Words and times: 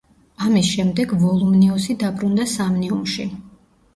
ამის 0.45 0.69
შემდეგ 0.77 1.11
ვოლუმნიუსი 1.23 1.97
დაბრუნდა 2.03 2.47
სამნიუმში. 2.53 3.29